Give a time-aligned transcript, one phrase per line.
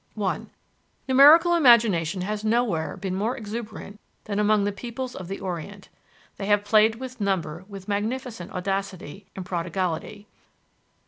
[0.15, 0.49] (1)
[1.09, 5.89] Numerical imagination has nowhere been more exuberant than among the peoples of the Orient.
[6.37, 10.27] They have played with number with magnificent audacity and prodigality.